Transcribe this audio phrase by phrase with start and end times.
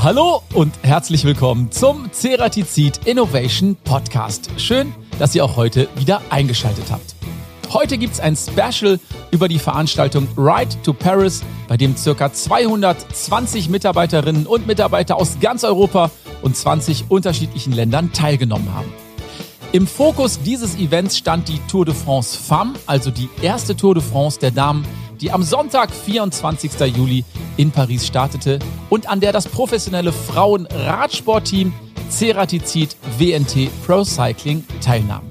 [0.00, 4.48] Hallo und herzlich willkommen zum Ceratizid Innovation Podcast.
[4.56, 7.16] Schön, dass ihr auch heute wieder eingeschaltet habt.
[7.72, 9.00] Heute gibt es ein Special
[9.32, 12.32] über die Veranstaltung Ride to Paris, bei dem ca.
[12.32, 16.12] 220 Mitarbeiterinnen und Mitarbeiter aus ganz Europa
[16.42, 18.92] und 20 unterschiedlichen Ländern teilgenommen haben.
[19.72, 24.02] Im Fokus dieses Events stand die Tour de France Femme, also die erste Tour de
[24.02, 24.86] France der Damen
[25.20, 26.96] die am Sonntag, 24.
[26.96, 27.24] Juli
[27.58, 28.58] in Paris startete
[28.88, 31.74] und an der das professionelle Frauen-Radsportteam
[32.08, 35.22] Ceratizid WNT Pro Cycling teilnahm.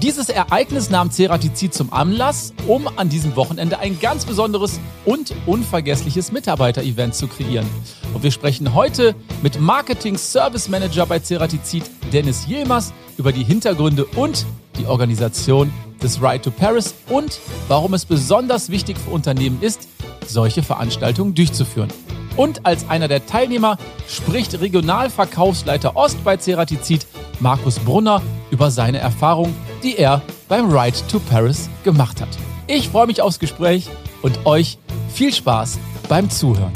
[0.00, 6.30] Dieses Ereignis nahm Ceratizid zum Anlass, um an diesem Wochenende ein ganz besonderes und unvergessliches
[6.30, 7.66] Mitarbeiter-Event zu kreieren.
[8.14, 14.04] Und wir sprechen heute mit Marketing Service Manager bei Ceratizid Dennis Yilmaz über die Hintergründe
[14.04, 14.46] und
[14.78, 19.88] die Organisation des Ride to Paris und warum es besonders wichtig für Unternehmen ist,
[20.28, 21.88] solche Veranstaltungen durchzuführen.
[22.36, 27.06] Und als einer der Teilnehmer spricht Regionalverkaufsleiter Ost bei Ceratizid
[27.40, 32.28] Markus Brunner über seine Erfahrung, die er beim Ride to Paris gemacht hat.
[32.66, 33.88] Ich freue mich aufs Gespräch
[34.22, 34.78] und euch
[35.12, 36.72] viel Spaß beim Zuhören.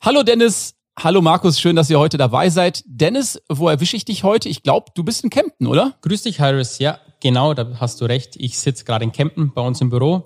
[0.00, 2.82] Hallo Dennis, hallo Markus, schön, dass ihr heute dabei seid.
[2.86, 4.48] Dennis, wo erwische ich dich heute?
[4.48, 5.96] Ich glaube, du bist in Kempten, oder?
[6.02, 6.78] Grüß dich, Harris.
[6.78, 8.36] Ja, genau, da hast du recht.
[8.36, 10.24] Ich sitze gerade in Kempten bei uns im Büro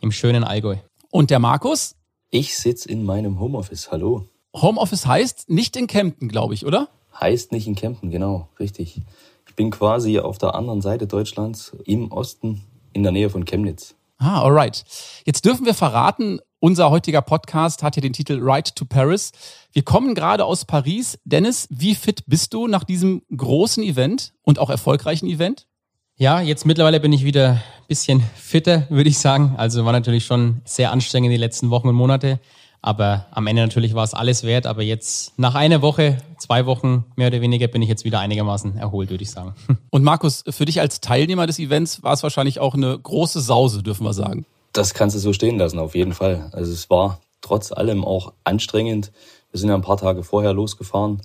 [0.00, 0.76] im schönen Allgäu.
[1.14, 1.94] Und der Markus?
[2.30, 3.92] Ich sitze in meinem Homeoffice.
[3.92, 4.28] Hallo.
[4.56, 6.88] Homeoffice heißt nicht in Kempten, glaube ich, oder?
[7.20, 9.02] Heißt nicht in Kempten, genau, richtig.
[9.46, 12.62] Ich bin quasi auf der anderen Seite Deutschlands im Osten
[12.94, 13.94] in der Nähe von Chemnitz.
[14.16, 14.86] Ah, alright.
[15.26, 19.32] Jetzt dürfen wir verraten, unser heutiger Podcast hat ja den Titel Ride to Paris.
[19.70, 21.18] Wir kommen gerade aus Paris.
[21.26, 25.66] Dennis, wie fit bist du nach diesem großen Event und auch erfolgreichen Event?
[26.16, 29.54] Ja, jetzt mittlerweile bin ich wieder ein bisschen fitter, würde ich sagen.
[29.56, 32.38] Also war natürlich schon sehr anstrengend die letzten Wochen und Monate.
[32.82, 34.66] Aber am Ende natürlich war es alles wert.
[34.66, 38.76] Aber jetzt nach einer Woche, zwei Wochen mehr oder weniger bin ich jetzt wieder einigermaßen
[38.76, 39.54] erholt, würde ich sagen.
[39.90, 43.82] Und Markus, für dich als Teilnehmer des Events war es wahrscheinlich auch eine große Sause,
[43.82, 44.44] dürfen wir sagen.
[44.72, 46.50] Das kannst du so stehen lassen, auf jeden Fall.
[46.52, 49.12] Also es war trotz allem auch anstrengend.
[49.50, 51.22] Wir sind ja ein paar Tage vorher losgefahren,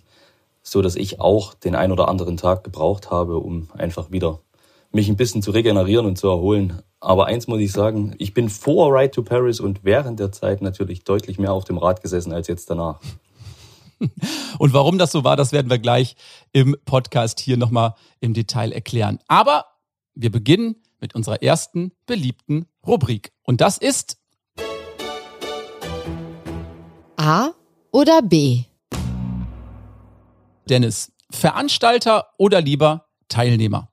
[0.61, 4.39] so dass ich auch den ein oder anderen Tag gebraucht habe, um einfach wieder
[4.91, 6.81] mich ein bisschen zu regenerieren und zu erholen.
[6.99, 10.61] Aber eins muss ich sagen, ich bin vor Ride to Paris und während der Zeit
[10.61, 12.99] natürlich deutlich mehr auf dem Rad gesessen als jetzt danach.
[14.59, 16.15] Und warum das so war, das werden wir gleich
[16.53, 19.19] im Podcast hier nochmal im Detail erklären.
[19.27, 19.65] Aber
[20.13, 23.31] wir beginnen mit unserer ersten beliebten Rubrik.
[23.43, 24.17] Und das ist
[27.17, 27.49] A
[27.91, 28.63] oder B?
[30.69, 33.89] Dennis, Veranstalter oder lieber Teilnehmer?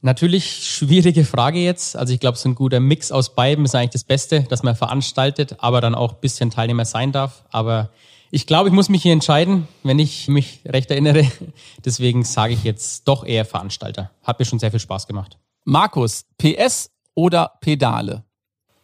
[0.00, 1.96] Natürlich schwierige Frage jetzt.
[1.96, 4.76] Also ich glaube, so ein guter Mix aus beiden ist eigentlich das Beste, dass man
[4.76, 7.44] veranstaltet, aber dann auch ein bisschen Teilnehmer sein darf.
[7.50, 7.90] Aber
[8.30, 11.26] ich glaube, ich muss mich hier entscheiden, wenn ich mich recht erinnere.
[11.84, 14.12] Deswegen sage ich jetzt doch eher Veranstalter.
[14.22, 15.38] Hat mir schon sehr viel Spaß gemacht.
[15.64, 18.24] Markus, PS oder Pedale?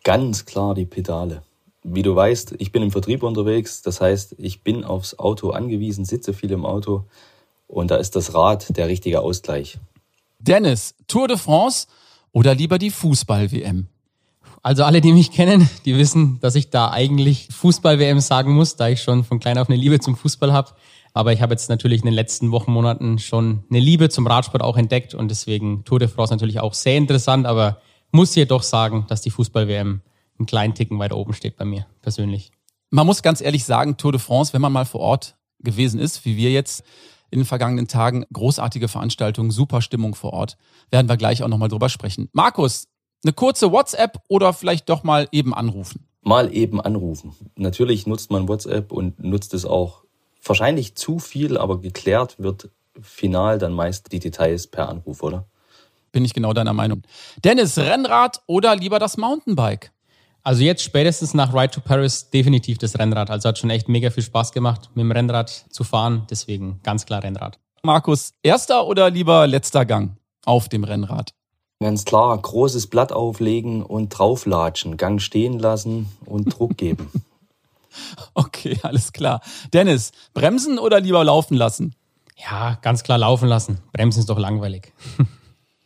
[0.02, 1.42] Ganz klar die Pedale.
[1.84, 3.82] Wie du weißt, ich bin im Vertrieb unterwegs.
[3.82, 7.04] Das heißt, ich bin aufs Auto angewiesen, sitze viel im Auto.
[7.68, 9.78] Und da ist das Rad der richtige Ausgleich.
[10.38, 11.86] Dennis, Tour de France
[12.32, 13.88] oder lieber die Fußball-WM?
[14.62, 18.88] Also alle, die mich kennen, die wissen, dass ich da eigentlich Fußball-WM sagen muss, da
[18.88, 20.72] ich schon von klein auf eine Liebe zum Fußball habe.
[21.12, 24.62] Aber ich habe jetzt natürlich in den letzten Wochen, Monaten schon eine Liebe zum Radsport
[24.62, 27.80] auch entdeckt und deswegen Tour de France natürlich auch sehr interessant, aber
[28.10, 30.00] muss hier doch sagen, dass die Fußball-WM
[30.38, 32.50] einen kleinen Ticken weiter oben steht bei mir persönlich.
[32.90, 36.24] Man muss ganz ehrlich sagen, Tour de France, wenn man mal vor Ort gewesen ist,
[36.24, 36.84] wie wir jetzt,
[37.34, 38.24] in den vergangenen Tagen.
[38.32, 40.56] Großartige Veranstaltungen, super Stimmung vor Ort.
[40.90, 42.28] Werden wir gleich auch nochmal drüber sprechen.
[42.32, 42.86] Markus,
[43.24, 46.06] eine kurze WhatsApp oder vielleicht doch mal eben anrufen?
[46.22, 47.34] Mal eben anrufen.
[47.56, 50.04] Natürlich nutzt man WhatsApp und nutzt es auch
[50.44, 55.48] wahrscheinlich zu viel, aber geklärt wird final dann meist die Details per Anruf, oder?
[56.12, 57.02] Bin ich genau deiner Meinung.
[57.42, 59.90] Dennis, Rennrad oder lieber das Mountainbike?
[60.46, 63.30] Also jetzt spätestens nach Ride to Paris definitiv das Rennrad.
[63.30, 66.26] Also hat schon echt mega viel Spaß gemacht, mit dem Rennrad zu fahren.
[66.28, 67.58] Deswegen ganz klar Rennrad.
[67.82, 71.32] Markus, erster oder lieber letzter Gang auf dem Rennrad?
[71.80, 77.10] Ganz klar, großes Blatt auflegen und drauflatschen, Gang stehen lassen und Druck geben.
[78.34, 79.40] okay, alles klar.
[79.72, 81.94] Dennis, bremsen oder lieber laufen lassen?
[82.36, 83.78] Ja, ganz klar laufen lassen.
[83.92, 84.92] Bremsen ist doch langweilig.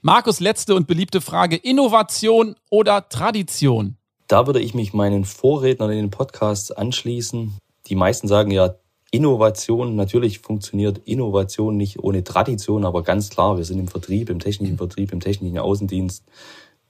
[0.01, 1.57] Markus, letzte und beliebte Frage.
[1.57, 3.98] Innovation oder Tradition?
[4.29, 7.57] Da würde ich mich meinen Vorrednern in den Podcasts anschließen.
[7.87, 8.75] Die meisten sagen ja,
[9.11, 14.39] Innovation, natürlich funktioniert Innovation nicht ohne Tradition, aber ganz klar, wir sind im Vertrieb, im
[14.39, 16.25] technischen Vertrieb, im technischen Außendienst.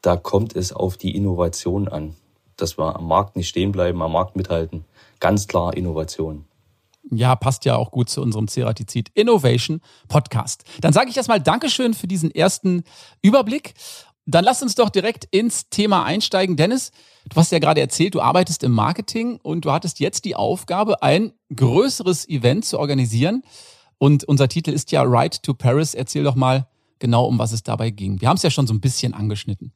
[0.03, 2.17] Da kommt es auf die Innovation an.
[2.57, 4.85] Dass wir am Markt nicht stehen bleiben, am Markt mithalten.
[5.21, 6.45] Ganz klar Innovation.
[7.11, 10.65] Ja, passt ja auch gut zu unserem Ceratizid Innovation Podcast.
[10.81, 12.83] Dann sage ich erstmal Dankeschön für diesen ersten
[13.23, 13.75] Überblick.
[14.31, 16.57] Dann lass uns doch direkt ins Thema einsteigen.
[16.57, 16.93] Dennis,
[17.31, 21.03] du hast ja gerade erzählt, du arbeitest im Marketing und du hattest jetzt die Aufgabe,
[21.03, 23.43] ein größeres Event zu organisieren.
[23.97, 25.95] Und unser Titel ist ja Ride to Paris.
[25.95, 28.21] Erzähl doch mal genau, um was es dabei ging.
[28.21, 29.73] Wir haben es ja schon so ein bisschen angeschnitten.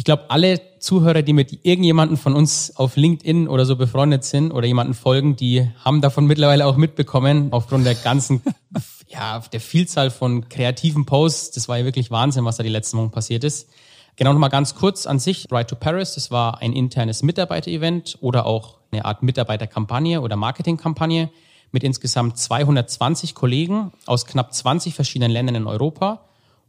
[0.00, 4.50] Ich glaube, alle Zuhörer, die mit irgendjemanden von uns auf LinkedIn oder so befreundet sind
[4.50, 8.40] oder jemanden folgen, die haben davon mittlerweile auch mitbekommen, aufgrund der ganzen,
[9.08, 11.50] ja, der Vielzahl von kreativen Posts.
[11.50, 13.68] Das war ja wirklich Wahnsinn, was da die letzten Wochen passiert ist.
[14.16, 15.46] Genau nochmal ganz kurz an sich.
[15.52, 21.28] Ride to Paris, das war ein internes Mitarbeiterevent oder auch eine Art Mitarbeiterkampagne oder Marketingkampagne
[21.72, 26.22] mit insgesamt 220 Kollegen aus knapp 20 verschiedenen Ländern in Europa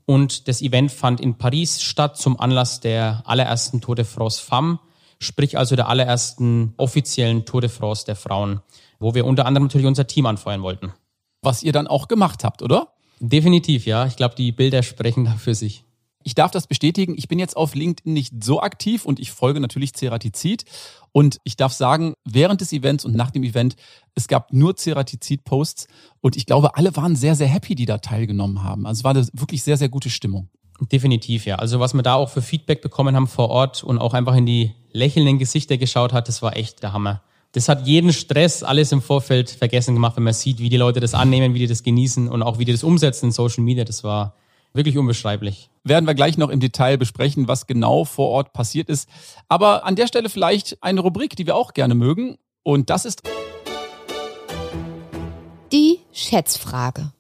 [0.06, 4.80] und das Event fand in Paris statt zum Anlass der allerersten Tour de France Femme,
[5.20, 8.62] sprich also der allerersten offiziellen Tour de France der Frauen,
[9.00, 10.94] wo wir unter anderem natürlich unser Team anfeuern wollten.
[11.42, 12.94] Was ihr dann auch gemacht habt, oder?
[13.20, 14.06] Definitiv, ja.
[14.06, 15.84] Ich glaube, die Bilder sprechen da für sich.
[16.24, 17.16] Ich darf das bestätigen.
[17.18, 20.66] Ich bin jetzt auf LinkedIn nicht so aktiv und ich folge natürlich Ceratizid.
[21.12, 23.76] Und ich darf sagen, während des Events und nach dem Event,
[24.16, 25.88] es gab nur Ceratizid-Posts
[26.22, 28.86] und ich glaube, alle waren sehr, sehr happy, die da teilgenommen haben.
[28.86, 30.50] Also es war eine wirklich sehr, sehr gute Stimmung.
[30.92, 31.58] Definitiv, ja.
[31.58, 34.46] Also was wir da auch für Feedback bekommen haben vor Ort und auch einfach in
[34.46, 37.22] die lächelnden Gesichter geschaut hat, das war echt der Hammer.
[37.52, 41.02] Das hat jeden Stress, alles im Vorfeld vergessen gemacht, wenn man sieht, wie die Leute
[41.02, 43.84] das annehmen, wie die das genießen und auch wie die das umsetzen in Social Media.
[43.84, 44.36] Das war
[44.74, 45.70] Wirklich unbeschreiblich.
[45.84, 49.10] Werden wir gleich noch im Detail besprechen, was genau vor Ort passiert ist.
[49.50, 52.38] Aber an der Stelle vielleicht eine Rubrik, die wir auch gerne mögen.
[52.64, 53.24] Und das ist
[55.74, 57.12] die Schätzfrage.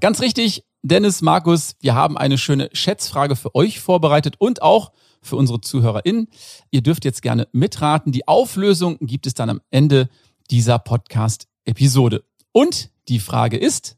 [0.00, 5.36] Ganz richtig, Dennis, Markus, wir haben eine schöne Schätzfrage für euch vorbereitet und auch für
[5.36, 6.28] unsere ZuhörerInnen.
[6.70, 8.10] Ihr dürft jetzt gerne mitraten.
[8.10, 10.08] Die Auflösung gibt es dann am Ende
[10.50, 12.24] dieser Podcast-Episode.
[12.52, 13.96] Und die Frage ist,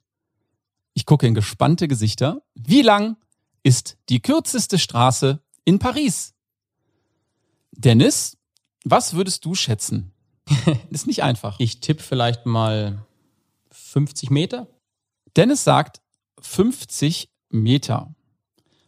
[0.94, 2.43] ich gucke in gespannte Gesichter.
[2.55, 3.17] Wie lang
[3.62, 6.35] ist die kürzeste Straße in Paris?
[7.73, 8.37] Dennis,
[8.85, 10.12] was würdest du schätzen?
[10.91, 11.56] ist nicht einfach.
[11.58, 13.05] Ich tippe vielleicht mal
[13.73, 14.69] 50 Meter.
[15.37, 16.00] Dennis sagt
[16.41, 18.14] 50 Meter.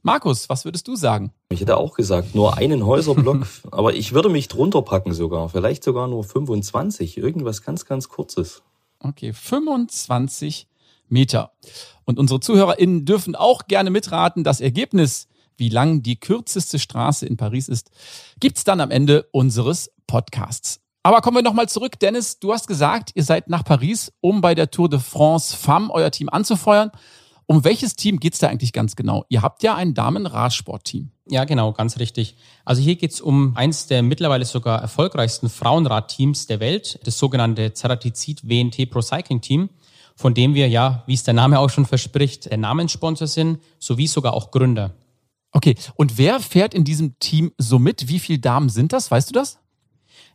[0.02, 1.32] Markus, was würdest du sagen?
[1.48, 5.48] Ich hätte auch gesagt, nur einen Häuserblock, aber ich würde mich drunter packen sogar.
[5.48, 7.16] Vielleicht sogar nur 25.
[7.16, 8.62] Irgendwas ganz, ganz Kurzes.
[9.00, 10.68] Okay, 25
[11.08, 11.52] Meter.
[12.04, 14.44] Und unsere ZuhörerInnen dürfen auch gerne mitraten.
[14.44, 17.90] Das Ergebnis, wie lang die kürzeste Straße in Paris ist,
[18.40, 20.80] gibt's dann am Ende unseres Podcasts.
[21.02, 22.00] Aber kommen wir nochmal zurück.
[22.00, 25.90] Dennis, du hast gesagt, ihr seid nach Paris, um bei der Tour de France Femme
[25.92, 26.90] euer Team anzufeuern.
[27.46, 29.24] Um welches Team geht's da eigentlich ganz genau?
[29.28, 31.12] Ihr habt ja ein Damen-Radsport-Team.
[31.28, 32.36] Ja, genau, ganz richtig.
[32.64, 38.48] Also hier geht's um eins der mittlerweile sogar erfolgreichsten Frauenradteams der Welt, das sogenannte Ceratizid
[38.48, 39.70] WNT Pro Cycling Team
[40.16, 44.06] von dem wir ja, wie es der Name auch schon verspricht, der Namenssponsor sind, sowie
[44.06, 44.94] sogar auch Gründer.
[45.52, 48.08] Okay, und wer fährt in diesem Team so mit?
[48.08, 49.10] Wie viele Damen sind das?
[49.10, 49.58] Weißt du das?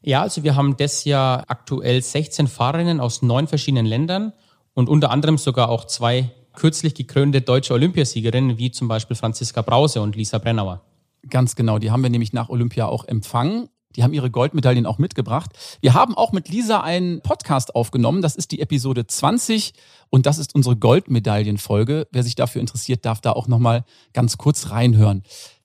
[0.03, 4.33] Ja, also wir haben das Jahr aktuell 16 Fahrerinnen aus neun verschiedenen Ländern
[4.73, 10.01] und unter anderem sogar auch zwei kürzlich gekrönte deutsche Olympiasiegerinnen, wie zum Beispiel Franziska Brause
[10.01, 10.81] und Lisa Brennauer.
[11.29, 14.97] Ganz genau, die haben wir nämlich nach Olympia auch empfangen die haben ihre Goldmedaillen auch
[14.97, 15.51] mitgebracht.
[15.81, 18.21] Wir haben auch mit Lisa einen Podcast aufgenommen.
[18.21, 19.73] Das ist die Episode 20
[20.09, 22.07] und das ist unsere Goldmedaillenfolge.
[22.11, 25.23] Wer sich dafür interessiert, darf da auch nochmal ganz kurz reinhören.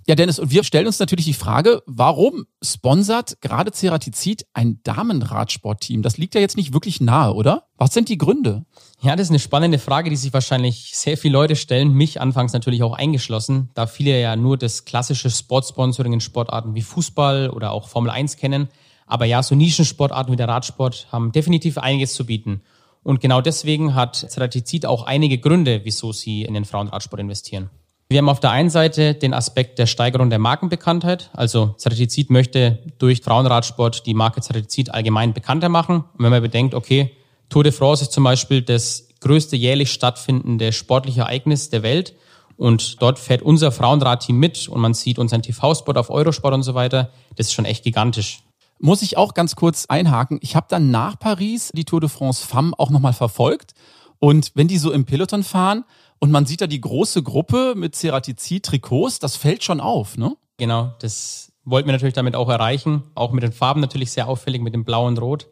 [0.09, 6.03] Ja, Dennis, und wir stellen uns natürlich die Frage, warum sponsert gerade Ceratizid ein Damenradsportteam?
[6.03, 7.65] Das liegt ja jetzt nicht wirklich nahe, oder?
[7.77, 8.65] Was sind die Gründe?
[9.01, 12.53] Ja, das ist eine spannende Frage, die sich wahrscheinlich sehr viele Leute stellen, mich anfangs
[12.53, 17.73] natürlich auch eingeschlossen, da viele ja nur das klassische Sportsponsoring in Sportarten wie Fußball oder
[17.73, 18.69] auch Formel 1 kennen.
[19.07, 22.63] Aber ja, so Nischensportarten wie der Radsport haben definitiv einiges zu bieten.
[23.03, 27.71] Und genau deswegen hat Ceratizid auch einige Gründe, wieso sie in den Frauenradsport investieren.
[28.09, 31.29] Wir haben auf der einen Seite den Aspekt der Steigerung der Markenbekanntheit.
[31.33, 36.05] Also Ceratizid möchte durch Frauenradsport die Marke Ceratizid allgemein bekannter machen.
[36.17, 37.17] Und wenn man bedenkt, okay,
[37.49, 42.15] Tour de France ist zum Beispiel das größte jährlich stattfindende sportliche Ereignis der Welt.
[42.57, 46.75] Und dort fährt unser Frauenradteam mit und man sieht unseren TV-Spot auf Eurosport und so
[46.75, 47.11] weiter.
[47.35, 48.39] Das ist schon echt gigantisch.
[48.79, 50.39] Muss ich auch ganz kurz einhaken.
[50.43, 53.75] Ich habe dann nach Paris die Tour de France Femme auch nochmal verfolgt.
[54.19, 55.85] Und wenn die so im Peloton fahren,
[56.19, 60.37] und man sieht da die große Gruppe mit Ceratizid-Trikots, das fällt schon auf, ne?
[60.57, 63.03] Genau, das wollten wir natürlich damit auch erreichen.
[63.15, 65.49] Auch mit den Farben natürlich sehr auffällig, mit dem Blau und Rot.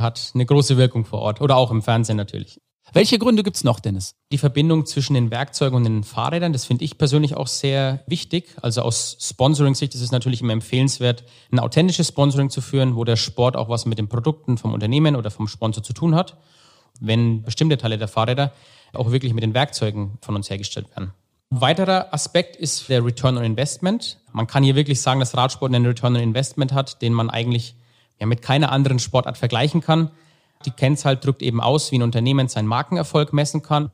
[0.00, 2.60] Hat eine große Wirkung vor Ort oder auch im Fernsehen natürlich.
[2.92, 4.14] Welche Gründe gibt's noch, Dennis?
[4.32, 8.56] Die Verbindung zwischen den Werkzeugen und den Fahrrädern, das finde ich persönlich auch sehr wichtig.
[8.62, 13.16] Also aus Sponsoring-Sicht ist es natürlich immer empfehlenswert, ein authentisches Sponsoring zu führen, wo der
[13.16, 16.38] Sport auch was mit den Produkten vom Unternehmen oder vom Sponsor zu tun hat,
[16.98, 18.52] wenn bestimmte Teile der Fahrräder
[18.92, 21.12] auch wirklich mit den Werkzeugen von uns hergestellt werden.
[21.50, 24.18] Ein weiterer Aspekt ist der Return on Investment.
[24.32, 27.74] Man kann hier wirklich sagen, dass Radsport einen Return on Investment hat, den man eigentlich
[28.20, 30.10] ja, mit keiner anderen Sportart vergleichen kann.
[30.66, 33.90] Die Kennzahl drückt eben aus, wie ein Unternehmen seinen Markenerfolg messen kann.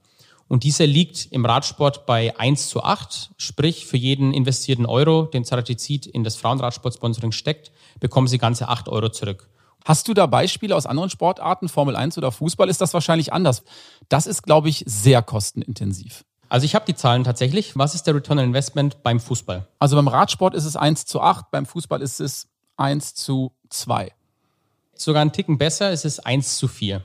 [0.48, 5.44] Und dieser liegt im Radsport bei 1 zu 8, sprich für jeden investierten Euro, den
[5.44, 9.48] Ceratizid in das Frauenradsport-Sponsoring steckt, bekommen sie ganze 8 Euro zurück.
[9.84, 13.62] Hast du da Beispiele aus anderen Sportarten, Formel 1 oder Fußball, ist das wahrscheinlich anders.
[14.08, 16.24] Das ist, glaube ich, sehr kostenintensiv.
[16.48, 17.76] Also ich habe die Zahlen tatsächlich.
[17.76, 19.66] Was ist der Return on Investment beim Fußball?
[19.78, 24.12] Also beim Radsport ist es 1 zu 8, beim Fußball ist es 1 zu 2.
[24.94, 27.04] Sogar einen Ticken besser, es ist 1 zu 4.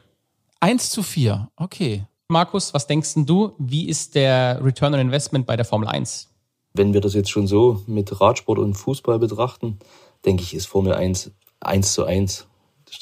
[0.61, 2.05] 1 zu 4, okay.
[2.27, 6.29] Markus, was denkst du, wie ist der Return on Investment bei der Formel 1?
[6.73, 9.79] Wenn wir das jetzt schon so mit Radsport und Fußball betrachten,
[10.25, 11.31] denke ich, ist Formel 1
[11.61, 12.47] 1 zu 1.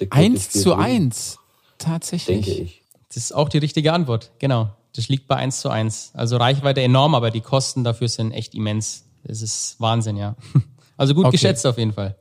[0.09, 1.39] 1 zu 1,
[1.77, 2.45] tatsächlich.
[2.45, 2.81] Denke ich.
[3.07, 4.69] Das ist auch die richtige Antwort, genau.
[4.95, 6.11] Das liegt bei 1 zu 1.
[6.13, 9.05] Also Reichweite enorm, aber die Kosten dafür sind echt immens.
[9.23, 10.35] Das ist Wahnsinn, ja.
[10.99, 11.33] Also gut okay.
[11.33, 12.15] geschätzt auf jeden Fall.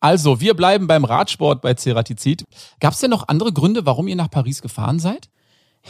[0.00, 2.44] Also, wir bleiben beim Radsport bei Ceratizid.
[2.80, 5.28] Gab es denn noch andere Gründe, warum ihr nach Paris gefahren seid?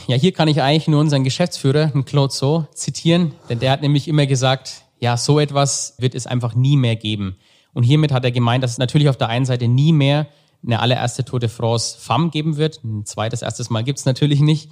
[0.08, 4.08] Ja, hier kann ich eigentlich nur unseren Geschäftsführer, Claude So, zitieren, denn der hat nämlich
[4.08, 7.36] immer gesagt, ja, so etwas wird es einfach nie mehr geben.
[7.72, 10.26] Und hiermit hat er gemeint, dass es natürlich auf der einen Seite nie mehr
[10.64, 12.82] eine allererste Tour de France Femme geben wird.
[12.84, 14.70] Ein zweites, erstes Mal gibt's natürlich nicht.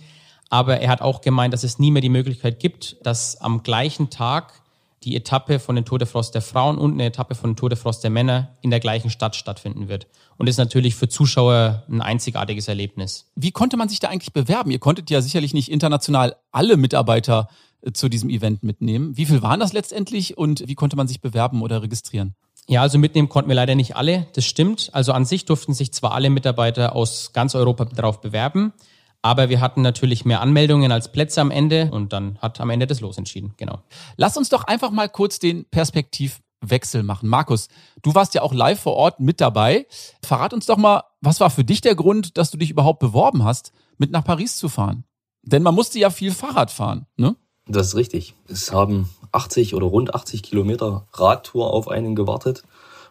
[0.50, 4.10] Aber er hat auch gemeint, dass es nie mehr die Möglichkeit gibt, dass am gleichen
[4.10, 4.62] Tag
[5.04, 7.68] die Etappe von den Tour de France der Frauen und eine Etappe von den Tour
[7.68, 10.08] de France der Männer in der gleichen Stadt stattfinden wird.
[10.36, 13.30] Und ist natürlich für Zuschauer ein einzigartiges Erlebnis.
[13.36, 14.70] Wie konnte man sich da eigentlich bewerben?
[14.70, 17.48] Ihr konntet ja sicherlich nicht international alle Mitarbeiter
[17.82, 19.16] äh, zu diesem Event mitnehmen.
[19.16, 22.34] Wie viel waren das letztendlich und wie konnte man sich bewerben oder registrieren?
[22.70, 24.26] Ja, also mitnehmen konnten wir leider nicht alle.
[24.34, 24.90] Das stimmt.
[24.92, 28.74] Also an sich durften sich zwar alle Mitarbeiter aus ganz Europa darauf bewerben.
[29.22, 32.86] Aber wir hatten natürlich mehr Anmeldungen als Plätze am Ende und dann hat am Ende
[32.86, 33.54] das Los entschieden.
[33.56, 33.80] Genau.
[34.16, 37.30] Lass uns doch einfach mal kurz den Perspektivwechsel machen.
[37.30, 37.68] Markus,
[38.02, 39.86] du warst ja auch live vor Ort mit dabei.
[40.22, 43.44] Verrat uns doch mal, was war für dich der Grund, dass du dich überhaupt beworben
[43.44, 45.04] hast, mit nach Paris zu fahren?
[45.42, 47.34] Denn man musste ja viel Fahrrad fahren, ne?
[47.68, 48.34] Das ist richtig.
[48.48, 52.62] Es haben 80 oder rund 80 Kilometer Radtour auf einen gewartet.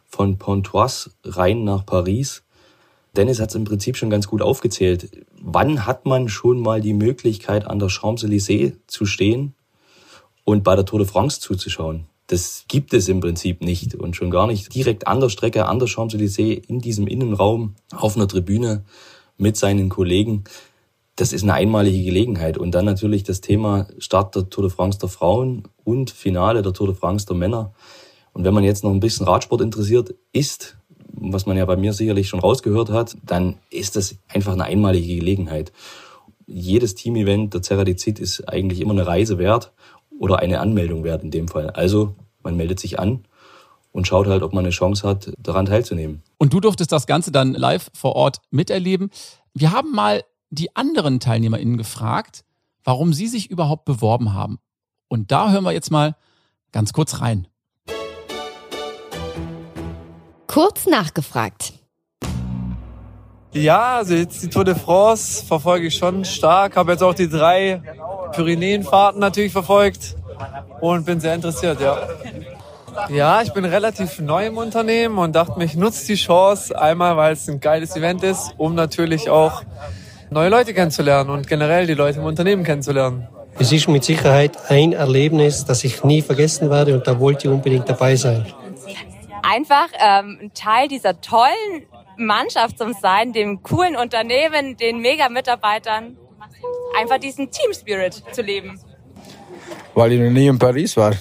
[0.10, 2.44] Von Pontoise rein nach Paris.
[3.16, 5.26] Dennis hat es im Prinzip schon ganz gut aufgezählt.
[5.40, 9.54] Wann hat man schon mal die Möglichkeit, an der Champs-Élysées zu stehen
[10.44, 12.08] und bei der Tour de France zuzuschauen?
[12.28, 15.80] Das gibt es im Prinzip nicht und schon gar nicht direkt an der Strecke, an
[15.80, 18.86] der Champs-Élysées, in diesem Innenraum, auf einer Tribüne
[19.38, 20.44] mit seinen Kollegen.
[21.18, 22.60] Das ist eine einmalige Gelegenheit.
[22.60, 26.74] Und dann natürlich das Thema Start der Tour de France der Frauen und Finale der
[26.74, 27.74] Tour de France der Männer.
[28.34, 30.78] Und wenn man jetzt noch ein bisschen Radsport interessiert ist,
[31.10, 35.16] was man ja bei mir sicherlich schon rausgehört hat, dann ist das einfach eine einmalige
[35.16, 35.72] Gelegenheit.
[36.46, 39.72] Jedes Team-Event der Ceradizid ist eigentlich immer eine Reise wert
[40.20, 41.72] oder eine Anmeldung wert in dem Fall.
[41.72, 43.26] Also man meldet sich an
[43.92, 46.22] und schaut halt, ob man eine Chance hat, daran teilzunehmen.
[46.38, 49.10] Und du durftest das Ganze dann live vor Ort miterleben.
[49.56, 52.44] Wir haben mal die anderen TeilnehmerInnen gefragt,
[52.84, 54.60] warum sie sich überhaupt beworben haben.
[55.08, 56.16] Und da hören wir jetzt mal
[56.72, 57.48] ganz kurz rein.
[60.48, 61.74] Kurz nachgefragt.
[63.54, 66.76] Ja, also jetzt die Tour de France verfolge ich schon stark.
[66.76, 67.82] Habe jetzt auch die drei
[68.34, 70.16] Pyrenäenfahrten natürlich verfolgt
[70.82, 72.08] und bin sehr interessiert, ja.
[73.10, 77.16] Ja, ich bin relativ neu im Unternehmen und dachte mir, ich nutze die Chance einmal,
[77.16, 79.62] weil es ein geiles Event ist, um natürlich auch
[80.30, 83.28] neue Leute kennenzulernen und generell die Leute im Unternehmen kennenzulernen.
[83.60, 87.54] Es ist mit Sicherheit ein Erlebnis, das ich nie vergessen werde und da wollte ich
[87.54, 88.46] unbedingt dabei sein
[89.48, 91.86] einfach ähm, ein Teil dieser tollen
[92.18, 96.18] Mannschaft zu sein, dem coolen Unternehmen, den Mega-Mitarbeitern,
[96.98, 98.80] einfach diesen Team Spirit zu leben.
[99.94, 101.14] Weil ich noch nie in Paris war.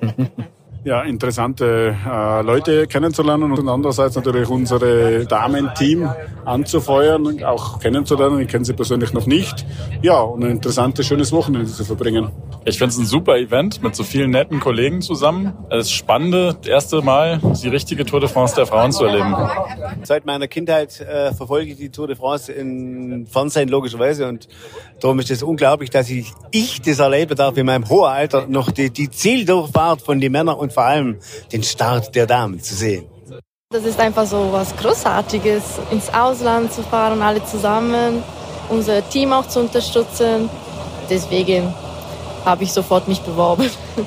[0.84, 6.10] ja, interessante äh, Leute kennenzulernen und andererseits natürlich unsere Damen-Team
[6.44, 8.40] anzufeuern und auch kennenzulernen.
[8.40, 9.64] Ich kenne sie persönlich noch nicht.
[10.02, 12.30] Ja, und ein interessantes, schönes Wochenende zu verbringen.
[12.64, 15.52] Ich finde es ein super Event mit so vielen netten Kollegen zusammen.
[15.70, 19.34] Es ist spannend, das erste Mal die richtige Tour de France der Frauen zu erleben.
[20.02, 24.48] Seit meiner Kindheit äh, verfolge ich die Tour de France im Fernsehen logischerweise und
[25.00, 28.70] darum ist es unglaublich, dass ich, ich das erleben darf in meinem hohen Alter noch
[28.70, 31.18] die, die Zieldurchfahrt von den Männern und vor allem
[31.52, 33.04] den Start der Damen zu sehen.
[33.70, 38.22] Das ist einfach so was Großartiges, ins Ausland zu fahren, alle zusammen.
[38.68, 40.48] unser Team auch zu unterstützen.
[41.10, 41.74] Deswegen
[42.44, 43.68] habe ich sofort mich beworben.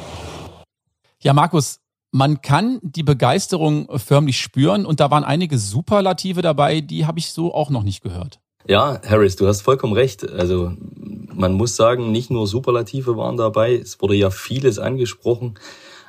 [1.22, 1.80] Ja, Markus,
[2.12, 7.32] man kann die Begeisterung förmlich spüren und da waren einige Superlative dabei, die habe ich
[7.32, 8.40] so auch noch nicht gehört.
[8.68, 10.30] Ja, Harris, du hast vollkommen recht.
[10.30, 10.74] Also
[11.34, 15.56] man muss sagen, nicht nur Superlative waren dabei, es wurde ja vieles angesprochen,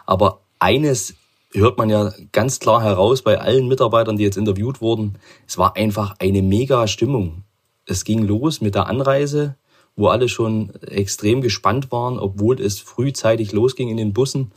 [0.04, 1.14] aber eines
[1.52, 5.18] hört man ja ganz klar heraus bei allen Mitarbeitern, die jetzt interviewt wurden.
[5.46, 7.44] Es war einfach eine mega Stimmung.
[7.86, 9.56] Es ging los mit der Anreise,
[9.94, 14.52] wo alle schon extrem gespannt waren, obwohl es frühzeitig losging in den Bussen.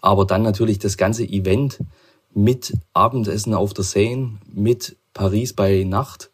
[0.00, 1.78] Aber dann natürlich das ganze Event
[2.34, 6.30] mit Abendessen auf der Seine, mit Paris bei Nacht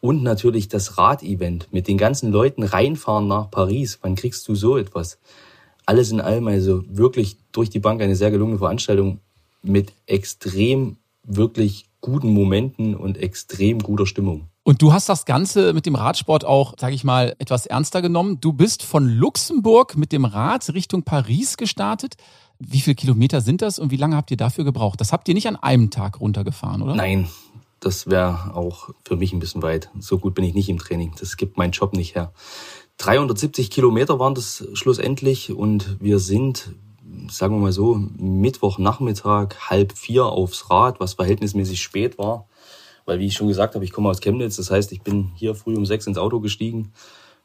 [0.00, 3.98] und natürlich das Radevent mit den ganzen Leuten reinfahren nach Paris.
[4.02, 5.18] Wann kriegst du so etwas?
[5.88, 9.20] Alles in allem also wirklich durch die Bank eine sehr gelungene Veranstaltung
[9.62, 14.48] mit extrem wirklich guten Momenten und extrem guter Stimmung.
[14.64, 18.38] Und du hast das Ganze mit dem Radsport auch, sage ich mal, etwas ernster genommen.
[18.38, 22.16] Du bist von Luxemburg mit dem Rad Richtung Paris gestartet.
[22.58, 25.00] Wie viele Kilometer sind das und wie lange habt ihr dafür gebraucht?
[25.00, 26.96] Das habt ihr nicht an einem Tag runtergefahren, oder?
[26.96, 27.30] Nein,
[27.80, 29.88] das wäre auch für mich ein bisschen weit.
[29.98, 31.14] So gut bin ich nicht im Training.
[31.18, 32.32] Das gibt mein Job nicht her.
[32.98, 36.74] 370 Kilometer waren das schlussendlich und wir sind
[37.30, 42.46] sagen wir mal so, Mittwochnachmittag, halb vier aufs Rad, was verhältnismäßig spät war.
[43.04, 44.56] Weil, wie ich schon gesagt habe, ich komme aus Chemnitz.
[44.56, 46.92] Das heißt, ich bin hier früh um sechs ins Auto gestiegen,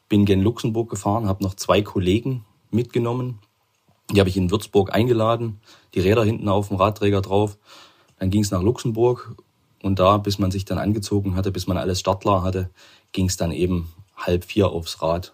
[0.09, 3.39] bin gen Luxemburg gefahren, habe noch zwei Kollegen mitgenommen.
[4.11, 5.61] Die habe ich in Würzburg eingeladen,
[5.93, 7.57] die Räder hinten auf dem Radträger drauf.
[8.19, 9.35] Dann ging es nach Luxemburg
[9.81, 12.69] und da, bis man sich dann angezogen hatte, bis man alles startklar hatte,
[13.13, 15.33] ging es dann eben halb vier aufs Rad.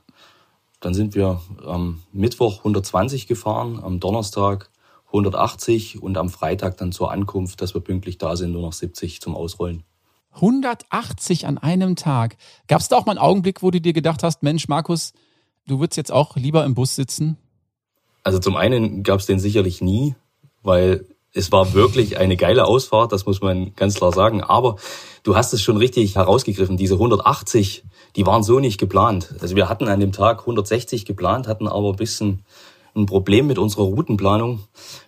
[0.80, 4.70] Dann sind wir am Mittwoch 120 gefahren, am Donnerstag
[5.08, 9.22] 180 und am Freitag dann zur Ankunft, dass wir pünktlich da sind, nur noch 70
[9.22, 9.84] zum Ausrollen.
[10.34, 12.38] 180 an einem Tag.
[12.68, 15.14] Gab es da auch mal einen Augenblick, wo du dir gedacht hast, Mensch, Markus,
[15.68, 17.38] du würdest jetzt auch lieber im Bus sitzen?
[18.24, 20.16] Also zum einen gab es den sicherlich nie,
[20.62, 24.42] weil es war wirklich eine geile Ausfahrt, das muss man ganz klar sagen.
[24.42, 24.78] Aber
[25.24, 26.78] du hast es schon richtig herausgegriffen.
[26.78, 27.84] Diese 180,
[28.15, 29.36] die waren so nicht geplant.
[29.39, 32.44] Also wir hatten an dem Tag 160 geplant, hatten aber ein bisschen
[32.96, 34.62] ein Problem mit unserer Routenplanung.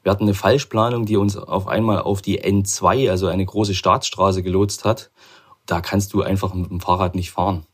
[0.03, 4.43] Wir hatten eine Falschplanung, die uns auf einmal auf die N2, also eine große Staatsstraße,
[4.43, 5.09] gelotst hat.
[5.65, 7.65] Da kannst du einfach mit dem Fahrrad nicht fahren.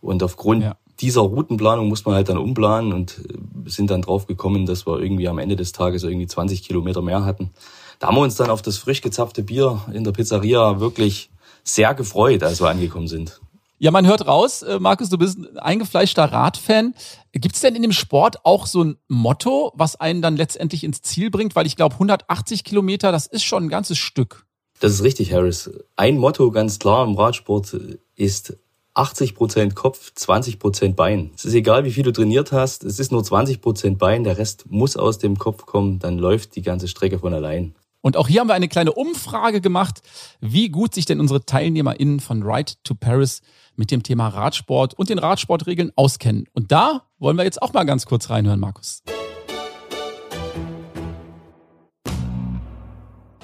[0.00, 0.76] Und aufgrund ja.
[1.00, 3.20] Dieser Routenplanung muss man halt dann umplanen und
[3.66, 7.24] sind dann drauf gekommen, dass wir irgendwie am Ende des Tages irgendwie 20 Kilometer mehr
[7.24, 7.50] hatten.
[7.98, 11.30] Da haben wir uns dann auf das frisch gezapfte Bier in der Pizzeria wirklich
[11.64, 13.40] sehr gefreut, als wir angekommen sind.
[13.78, 16.94] Ja, man hört raus, äh, Markus, du bist ein eingefleischter Radfan.
[17.32, 21.02] Gibt es denn in dem Sport auch so ein Motto, was einen dann letztendlich ins
[21.02, 21.54] Ziel bringt?
[21.56, 24.46] Weil ich glaube, 180 Kilometer, das ist schon ein ganzes Stück.
[24.80, 25.70] Das ist richtig, Harris.
[25.94, 27.76] Ein Motto ganz klar im Radsport
[28.14, 28.56] ist
[28.96, 31.30] 80 Prozent Kopf, 20 Prozent Bein.
[31.36, 32.82] Es ist egal, wie viel du trainiert hast.
[32.82, 34.24] Es ist nur 20 Prozent Bein.
[34.24, 35.98] Der Rest muss aus dem Kopf kommen.
[35.98, 37.74] Dann läuft die ganze Strecke von allein.
[38.00, 40.00] Und auch hier haben wir eine kleine Umfrage gemacht,
[40.40, 43.42] wie gut sich denn unsere TeilnehmerInnen von Ride to Paris
[43.74, 46.46] mit dem Thema Radsport und den Radsportregeln auskennen.
[46.54, 49.02] Und da wollen wir jetzt auch mal ganz kurz reinhören, Markus.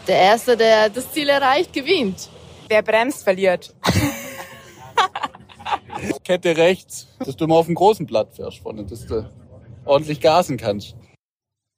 [0.07, 2.29] Der Erste, der das Ziel erreicht, gewinnt.
[2.69, 3.75] Wer bremst, verliert.
[6.25, 9.31] Kette rechts, dass du mal auf dem großen Blatt fährst vorne, dass du
[9.85, 10.95] ordentlich gasen kannst.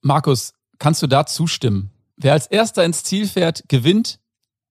[0.02, 1.90] Markus, kannst du da zustimmen?
[2.16, 4.20] Wer als erster ins Ziel fährt, gewinnt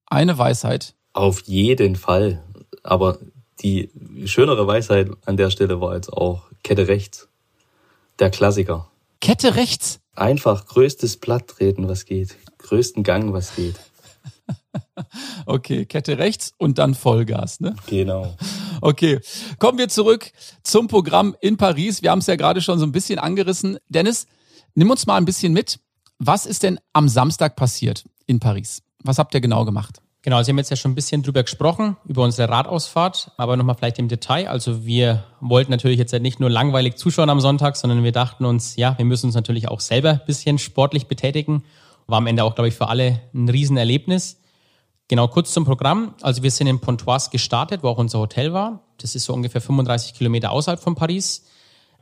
[0.06, 0.96] eine Weisheit.
[1.13, 2.44] Auf jeden Fall.
[2.84, 3.18] Aber
[3.62, 3.89] die
[4.26, 7.28] schönere Weisheit an der Stelle war jetzt auch Kette rechts.
[8.20, 8.89] Der Klassiker.
[9.20, 10.00] Kette rechts?
[10.16, 12.36] Einfach größtes Blatt treten, was geht.
[12.60, 13.76] Größten Gang, was geht.
[15.46, 17.76] okay, Kette rechts und dann Vollgas, ne?
[17.88, 18.36] Genau.
[18.86, 19.22] Okay,
[19.60, 20.30] kommen wir zurück
[20.62, 22.02] zum Programm in Paris.
[22.02, 23.78] Wir haben es ja gerade schon so ein bisschen angerissen.
[23.88, 24.28] Dennis,
[24.76, 25.80] nimm uns mal ein bisschen mit.
[26.19, 28.84] Was ist denn am Samstag passiert in Paris?
[29.02, 30.02] Was habt ihr genau gemacht?
[30.22, 33.76] Genau, Sie haben jetzt ja schon ein bisschen drüber gesprochen, über unsere Radausfahrt, aber nochmal
[33.76, 34.50] vielleicht im Detail.
[34.50, 38.76] Also wir wollten natürlich jetzt nicht nur langweilig zuschauen am Sonntag, sondern wir dachten uns,
[38.76, 41.63] ja, wir müssen uns natürlich auch selber ein bisschen sportlich betätigen.
[42.08, 44.42] War am Ende auch, glaube ich, für alle ein Riesenerlebnis.
[45.13, 46.15] Genau, kurz zum Programm.
[46.23, 48.80] Also wir sind in Pontoise gestartet, wo auch unser Hotel war.
[48.97, 51.45] Das ist so ungefähr 35 Kilometer außerhalb von Paris.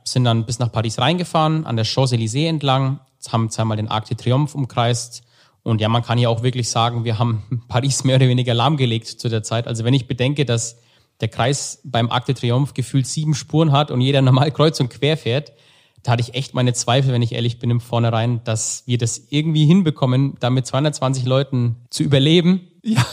[0.02, 4.16] Sind dann bis nach Paris reingefahren, an der Champs-Élysées entlang, haben zweimal den Arc de
[4.16, 5.24] Triomphe umkreist.
[5.62, 9.08] Und ja, man kann ja auch wirklich sagen, wir haben Paris mehr oder weniger lahmgelegt
[9.08, 9.66] zu der Zeit.
[9.66, 10.78] Also wenn ich bedenke, dass
[11.20, 14.88] der Kreis beim Arc de Triomphe gefühlt sieben Spuren hat und jeder normal kreuz und
[14.88, 15.52] quer fährt,
[16.02, 19.26] da hatte ich echt meine Zweifel, wenn ich ehrlich bin, im Vornherein, dass wir das
[19.30, 22.68] irgendwie hinbekommen, da mit 220 Leuten zu überleben.
[22.84, 23.04] Ja,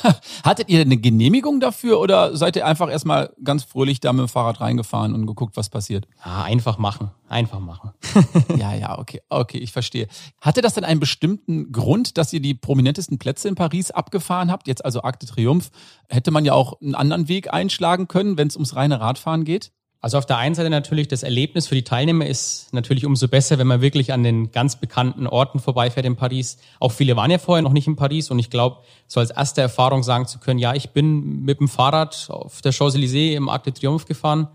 [0.44, 4.28] hattet ihr eine Genehmigung dafür oder seid ihr einfach erstmal ganz fröhlich da mit dem
[4.28, 6.08] Fahrrad reingefahren und geguckt, was passiert?
[6.20, 7.92] Ah, einfach machen, einfach machen.
[8.58, 10.08] ja, ja, okay, okay, ich verstehe.
[10.42, 14.68] Hatte das denn einen bestimmten Grund, dass ihr die prominentesten Plätze in Paris abgefahren habt?
[14.68, 15.70] Jetzt also Arc de Triomphe.
[16.08, 19.72] Hätte man ja auch einen anderen Weg einschlagen können, wenn es ums reine Radfahren geht?
[20.02, 23.58] Also auf der einen Seite natürlich das Erlebnis für die Teilnehmer ist natürlich umso besser,
[23.58, 26.58] wenn man wirklich an den ganz bekannten Orten vorbeifährt in Paris.
[26.80, 29.60] Auch viele waren ja vorher noch nicht in Paris und ich glaube, so als erste
[29.60, 33.66] Erfahrung sagen zu können, ja, ich bin mit dem Fahrrad auf der Champs-Élysées im Arc
[33.66, 34.48] de Triomphe gefahren.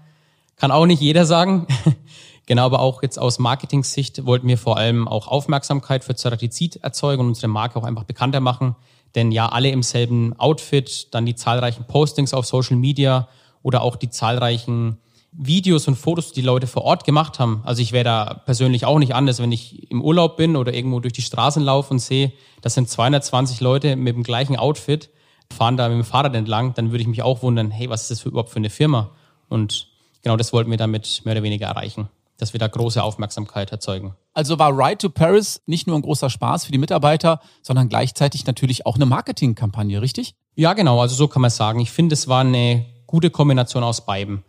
[0.56, 1.66] Kann auch nicht jeder sagen.
[2.46, 7.20] genau, aber auch jetzt aus Marketing-Sicht wollten wir vor allem auch Aufmerksamkeit für Ceratizid erzeugen
[7.20, 8.76] und unsere Marke auch einfach bekannter machen.
[9.14, 13.28] Denn ja, alle im selben Outfit, dann die zahlreichen Postings auf Social Media
[13.62, 14.98] oder auch die zahlreichen
[15.36, 17.62] Videos und Fotos, die Leute vor Ort gemacht haben.
[17.64, 21.00] Also ich wäre da persönlich auch nicht anders, wenn ich im Urlaub bin oder irgendwo
[21.00, 25.10] durch die Straßen laufe und sehe, das sind 220 Leute mit dem gleichen Outfit,
[25.52, 28.12] fahren da mit dem Fahrrad entlang, dann würde ich mich auch wundern, hey, was ist
[28.12, 29.10] das für, überhaupt für eine Firma?
[29.48, 29.88] Und
[30.22, 34.14] genau das wollten wir damit mehr oder weniger erreichen, dass wir da große Aufmerksamkeit erzeugen.
[34.34, 38.46] Also war Ride to Paris nicht nur ein großer Spaß für die Mitarbeiter, sondern gleichzeitig
[38.46, 40.36] natürlich auch eine Marketingkampagne, richtig?
[40.54, 41.80] Ja, genau, also so kann man sagen.
[41.80, 44.44] Ich finde, es war eine gute Kombination aus beiden.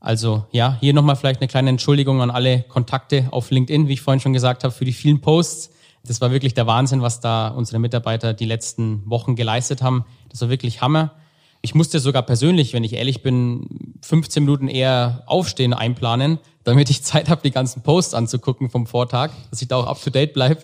[0.00, 4.00] Also ja, hier nochmal vielleicht eine kleine Entschuldigung an alle Kontakte auf LinkedIn, wie ich
[4.00, 5.70] vorhin schon gesagt habe, für die vielen Posts.
[6.06, 10.06] Das war wirklich der Wahnsinn, was da unsere Mitarbeiter die letzten Wochen geleistet haben.
[10.30, 11.12] Das war wirklich Hammer.
[11.60, 17.02] Ich musste sogar persönlich, wenn ich ehrlich bin, 15 Minuten eher aufstehen einplanen, damit ich
[17.02, 20.62] Zeit habe, die ganzen Posts anzugucken vom Vortag, dass ich da auch up-to-date bleibe.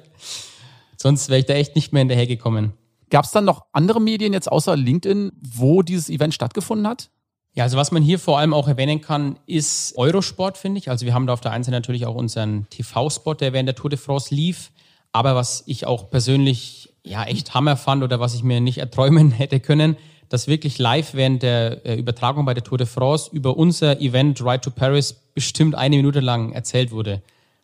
[0.96, 2.72] Sonst wäre ich da echt nicht mehr hinterhergekommen.
[3.10, 7.10] Gab es dann noch andere Medien jetzt außer LinkedIn, wo dieses Event stattgefunden hat?
[7.56, 10.90] Ja, also was man hier vor allem auch erwähnen kann, ist Eurosport, finde ich.
[10.90, 13.74] Also wir haben da auf der einen Seite natürlich auch unseren TV-Spot, der während der
[13.74, 14.70] Tour de France lief.
[15.10, 19.30] Aber was ich auch persönlich ja echt Hammer fand oder was ich mir nicht erträumen
[19.32, 19.96] hätte können,
[20.28, 24.42] dass wirklich live während der äh, Übertragung bei der Tour de France über unser Event
[24.42, 27.22] Ride to Paris bestimmt eine Minute lang erzählt wurde.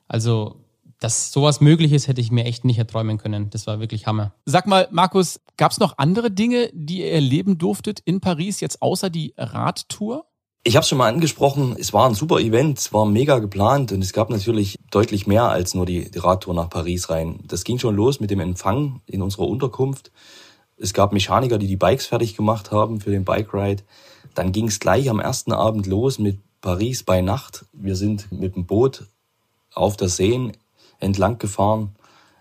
[0.09, 0.57] Also
[1.03, 3.51] dass sowas möglich ist, hätte ich mir echt nicht erträumen können.
[3.51, 4.33] Das war wirklich Hammer.
[4.45, 8.83] Sag mal, Markus, gab es noch andere Dinge, die ihr erleben durftet in Paris, jetzt
[8.83, 10.27] außer die Radtour?
[10.65, 14.01] Ich habe schon mal angesprochen, es war ein super Event, es war mega geplant und
[14.01, 17.41] es gab natürlich deutlich mehr als nur die, die Radtour nach Paris rein.
[17.49, 20.13] Das ging schon los mit dem Empfang in unserer Unterkunft.
[20.77, 23.83] Es gab Mechaniker, die die Bikes fertig gemacht haben für den Bike Ride.
[24.35, 27.65] Dann ging es gleich am ersten Abend los mit Paris bei Nacht.
[27.73, 29.07] Wir sind mit dem Boot
[29.75, 30.53] auf der Seen
[31.03, 31.95] entlang gefahren.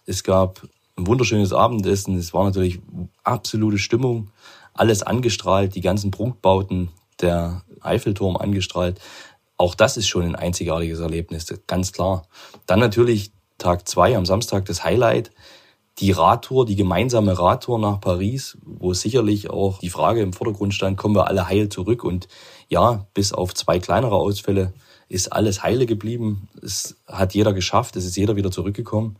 [0.05, 0.61] Es gab
[0.97, 2.17] ein wunderschönes Abendessen.
[2.17, 2.79] Es war natürlich
[3.23, 4.29] absolute Stimmung.
[4.73, 8.99] Alles angestrahlt, die ganzen Prunkbauten, der Eiffelturm angestrahlt.
[9.57, 12.23] Auch das ist schon ein einzigartiges Erlebnis, ganz klar.
[12.65, 15.31] Dann natürlich Tag zwei am Samstag das Highlight.
[15.99, 20.97] Die Radtour, die gemeinsame Radtour nach Paris, wo sicherlich auch die Frage im Vordergrund stand,
[20.97, 22.03] kommen wir alle heil zurück?
[22.03, 22.27] Und
[22.69, 24.73] ja, bis auf zwei kleinere Ausfälle
[25.11, 26.47] ist alles heile geblieben.
[26.61, 29.17] Es hat jeder geschafft, es ist jeder wieder zurückgekommen.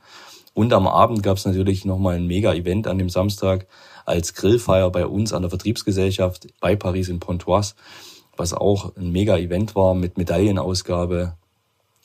[0.54, 3.68] Und am Abend gab es natürlich nochmal ein Mega-Event an dem Samstag
[4.06, 7.76] als Grillfeier bei uns an der Vertriebsgesellschaft bei Paris in Pontoise,
[8.38, 11.36] was auch ein Mega-Event war mit Medaillenausgabe.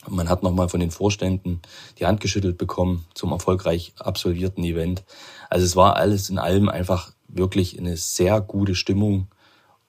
[0.09, 1.63] Man hat nochmal von den Vorständen
[1.99, 5.05] die Hand geschüttelt bekommen zum erfolgreich absolvierten Event.
[5.49, 9.29] Also es war alles in allem einfach wirklich eine sehr gute Stimmung.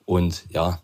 [0.06, 0.82] Und ja,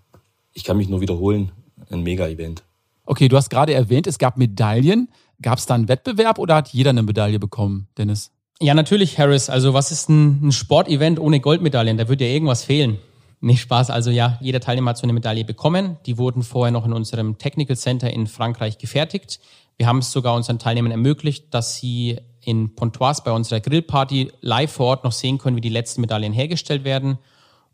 [0.52, 1.52] ich kann mich nur wiederholen,
[1.92, 2.64] ein Mega-Event.
[3.06, 5.10] Okay, du hast gerade erwähnt, es gab Medaillen.
[5.42, 8.32] Gab es da einen Wettbewerb oder hat jeder eine Medaille bekommen, Dennis?
[8.62, 9.50] Ja, natürlich, Harris.
[9.50, 11.98] Also was ist ein, ein Sportevent ohne Goldmedaillen?
[11.98, 12.98] Da würde ja irgendwas fehlen.
[13.42, 13.90] Nicht Spaß.
[13.90, 15.98] Also ja, jeder Teilnehmer hat so eine Medaille bekommen.
[16.06, 19.42] Die wurden vorher noch in unserem Technical Center in Frankreich gefertigt.
[19.76, 24.72] Wir haben es sogar unseren Teilnehmern ermöglicht, dass sie in Pontoise bei unserer Grillparty live
[24.72, 27.18] vor Ort noch sehen können, wie die letzten Medaillen hergestellt werden.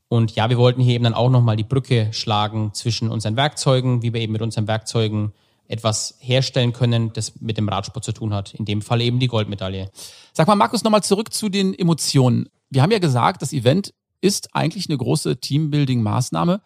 [0.09, 4.01] Und ja, wir wollten hier eben dann auch nochmal die Brücke schlagen zwischen unseren Werkzeugen,
[4.01, 5.33] wie wir eben mit unseren Werkzeugen
[5.67, 8.55] etwas herstellen können, das mit dem Radsport zu tun hat.
[8.55, 9.91] In dem Fall eben die Goldmedaille.
[10.33, 12.49] Sag mal, Markus, nochmal zurück zu den Emotionen.
[12.71, 16.61] Wir haben ja gesagt, das Event ist eigentlich eine große Teambuilding-Maßnahme.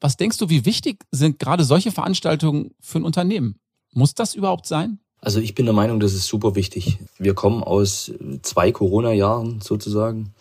[0.00, 3.60] Was denkst du, wie wichtig sind gerade solche Veranstaltungen für ein Unternehmen?
[3.92, 4.98] Muss das überhaupt sein?
[5.20, 6.98] Also ich bin der Meinung, das ist super wichtig.
[7.18, 10.34] Wir kommen aus zwei Corona-Jahren sozusagen.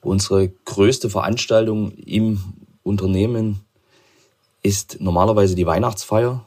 [0.00, 2.42] Unsere größte Veranstaltung im
[2.82, 3.60] Unternehmen
[4.62, 6.44] ist normalerweise die Weihnachtsfeier,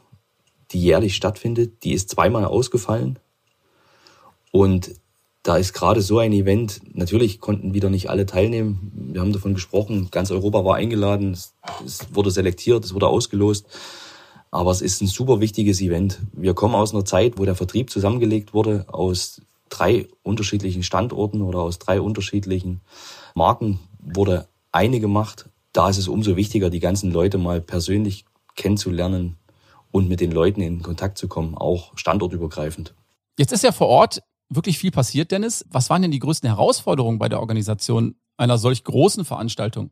[0.70, 1.84] die jährlich stattfindet.
[1.84, 3.18] Die ist zweimal ausgefallen.
[4.50, 4.92] Und
[5.42, 8.92] da ist gerade so ein Event, natürlich konnten wieder nicht alle teilnehmen.
[9.12, 11.54] Wir haben davon gesprochen, ganz Europa war eingeladen, es
[12.12, 13.66] wurde selektiert, es wurde ausgelost.
[14.52, 16.20] Aber es ist ein super wichtiges Event.
[16.32, 21.60] Wir kommen aus einer Zeit, wo der Vertrieb zusammengelegt wurde aus drei unterschiedlichen Standorten oder
[21.60, 22.82] aus drei unterschiedlichen
[23.34, 28.24] Marken wurde einige macht, da ist es umso wichtiger, die ganzen Leute mal persönlich
[28.56, 29.36] kennenzulernen
[29.90, 32.94] und mit den Leuten in Kontakt zu kommen, auch standortübergreifend.
[33.38, 35.64] Jetzt ist ja vor Ort wirklich viel passiert, Dennis.
[35.70, 39.90] Was waren denn die größten Herausforderungen bei der Organisation einer solch großen Veranstaltung?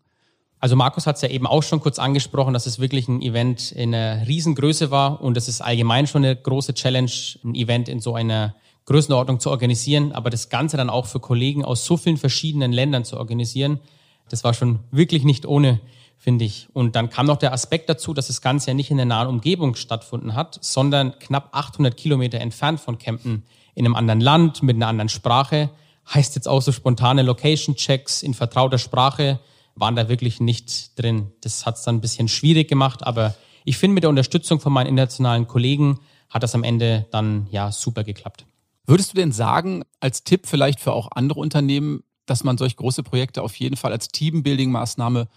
[0.58, 3.72] Also Markus hat es ja eben auch schon kurz angesprochen, dass es wirklich ein Event
[3.72, 7.10] in einer Riesengröße war und es ist allgemein schon eine große Challenge,
[7.44, 8.54] ein Event in so einer
[8.86, 13.04] Größenordnung zu organisieren, aber das Ganze dann auch für Kollegen aus so vielen verschiedenen Ländern
[13.04, 13.80] zu organisieren,
[14.28, 15.80] das war schon wirklich nicht ohne,
[16.16, 16.68] finde ich.
[16.72, 19.28] Und dann kam noch der Aspekt dazu, dass das Ganze ja nicht in der nahen
[19.28, 24.76] Umgebung stattgefunden hat, sondern knapp 800 Kilometer entfernt von Kempten in einem anderen Land mit
[24.76, 25.70] einer anderen Sprache.
[26.12, 29.40] Heißt jetzt auch so spontane Location-Checks in vertrauter Sprache
[29.76, 31.32] waren da wirklich nicht drin.
[31.40, 34.72] Das hat es dann ein bisschen schwierig gemacht, aber ich finde, mit der Unterstützung von
[34.72, 38.44] meinen internationalen Kollegen hat das am Ende dann ja super geklappt.
[38.90, 43.04] Würdest du denn sagen, als Tipp vielleicht für auch andere Unternehmen, dass man solch große
[43.04, 45.28] Projekte auf jeden Fall als Teambuilding-Maßnahme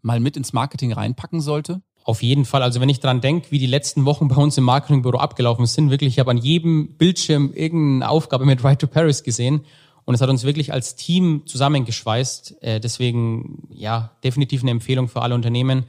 [0.00, 1.82] mal mit ins Marketing reinpacken sollte?
[2.04, 2.62] Auf jeden Fall.
[2.62, 5.90] Also wenn ich dran denke, wie die letzten Wochen bei uns im Marketingbüro abgelaufen sind,
[5.90, 9.64] wirklich, ich habe an jedem Bildschirm irgendeine Aufgabe mit Right to Paris gesehen
[10.04, 12.62] und es hat uns wirklich als Team zusammengeschweißt.
[12.62, 15.86] Äh, deswegen, ja, definitiv eine Empfehlung für alle Unternehmen.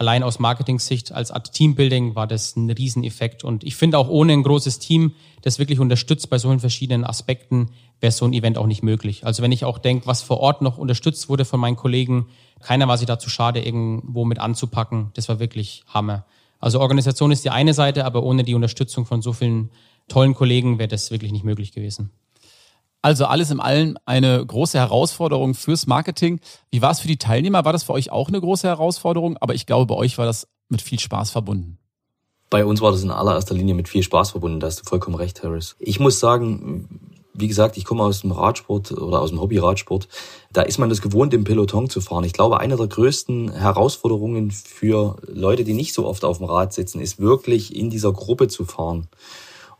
[0.00, 3.44] Allein aus Marketing-Sicht als Art Teambuilding war das ein Rieseneffekt.
[3.44, 7.04] Und ich finde auch ohne ein großes Team, das wirklich unterstützt bei so vielen verschiedenen
[7.04, 7.68] Aspekten,
[8.00, 9.26] wäre so ein Event auch nicht möglich.
[9.26, 12.28] Also wenn ich auch denke, was vor Ort noch unterstützt wurde von meinen Kollegen,
[12.60, 15.10] keiner war sich dazu schade, irgendwo mit anzupacken.
[15.16, 16.24] Das war wirklich Hammer.
[16.60, 19.68] Also Organisation ist die eine Seite, aber ohne die Unterstützung von so vielen
[20.08, 22.10] tollen Kollegen wäre das wirklich nicht möglich gewesen.
[23.02, 26.40] Also alles in allem eine große Herausforderung fürs Marketing.
[26.70, 27.64] Wie war es für die Teilnehmer?
[27.64, 29.36] War das für euch auch eine große Herausforderung?
[29.38, 31.78] Aber ich glaube, bei euch war das mit viel Spaß verbunden.
[32.50, 34.60] Bei uns war das in allererster Linie mit viel Spaß verbunden.
[34.60, 35.76] Da hast du vollkommen recht, Harris.
[35.78, 40.08] Ich muss sagen, wie gesagt, ich komme aus dem Radsport oder aus dem Hobbyradsport.
[40.52, 42.24] Da ist man das gewohnt, im Peloton zu fahren.
[42.24, 46.72] Ich glaube, eine der größten Herausforderungen für Leute, die nicht so oft auf dem Rad
[46.72, 49.08] sitzen, ist wirklich in dieser Gruppe zu fahren.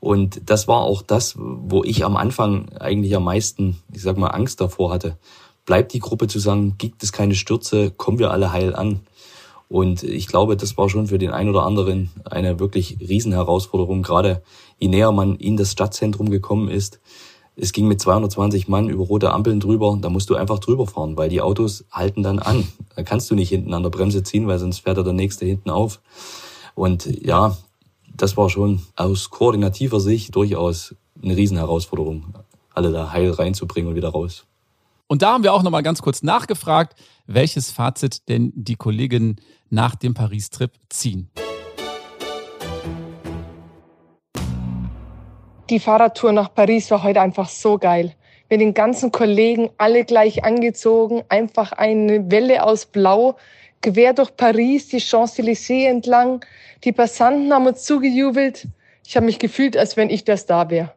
[0.01, 4.29] Und das war auch das, wo ich am Anfang eigentlich am meisten, ich sag mal,
[4.29, 5.19] Angst davor hatte.
[5.67, 9.01] Bleibt die Gruppe zusammen, gibt es keine Stürze, kommen wir alle heil an.
[9.69, 14.43] Und ich glaube, das war schon für den einen oder anderen eine wirklich Riesenherausforderung, gerade
[14.79, 16.99] je näher man in das Stadtzentrum gekommen ist.
[17.55, 21.17] Es ging mit 220 Mann über rote Ampeln drüber, da musst du einfach drüber fahren,
[21.17, 22.67] weil die Autos halten dann an.
[22.97, 25.45] Da kannst du nicht hinten an der Bremse ziehen, weil sonst fährt er der nächste
[25.45, 26.01] hinten auf.
[26.75, 27.57] Und ja,
[28.20, 32.35] das war schon aus koordinativer Sicht durchaus eine Riesenherausforderung,
[32.74, 34.46] alle da heil reinzubringen und wieder raus.
[35.06, 36.94] Und da haben wir auch nochmal ganz kurz nachgefragt,
[37.26, 39.37] welches Fazit denn die Kolleginnen
[39.70, 41.30] nach dem Paris-Trip ziehen.
[45.70, 48.14] Die Fahrradtour nach Paris war heute einfach so geil.
[48.50, 53.37] Mit den ganzen Kollegen, alle gleich angezogen, einfach eine Welle aus Blau,
[53.83, 56.45] quer durch Paris, die Champs-Élysées entlang.
[56.85, 58.69] Die Passanten haben uns zugejubelt.
[59.07, 60.93] Ich habe mich gefühlt, als wenn ich der Star wäre.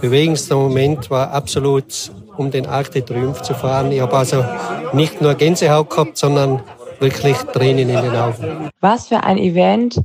[0.00, 3.92] Bewegendster Moment war absolut, um den Arc de Triomphe zu fahren.
[3.92, 4.44] Ich habe also
[4.92, 6.62] nicht nur Gänsehaut gehabt, sondern
[7.00, 8.70] wirklich Tränen in den Augen.
[8.80, 10.00] Was für ein Event.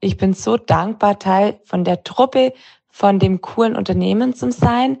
[0.00, 2.52] Ich bin so dankbar, Teil von der Truppe,
[2.90, 4.98] von dem coolen Unternehmen zu sein.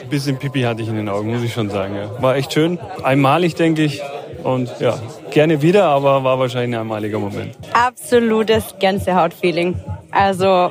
[0.00, 1.94] Ein bisschen Pipi hatte ich in den Augen, muss ich schon sagen.
[1.94, 2.22] Ja.
[2.22, 2.78] War echt schön.
[3.02, 4.00] Einmalig, denke ich.
[4.42, 4.98] Und ja,
[5.30, 7.56] gerne wieder, aber war wahrscheinlich ein einmaliger Moment.
[7.72, 9.78] Absolutes Gänsehaut-Feeling.
[10.10, 10.70] Also